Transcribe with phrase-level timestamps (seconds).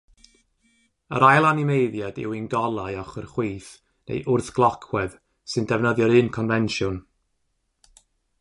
[1.15, 3.69] Yr ail animeiddiad yw un golau ochr chwith
[4.09, 5.19] neu wrthglocwedd
[5.53, 6.99] sy'n defnyddio'r un confensiwn.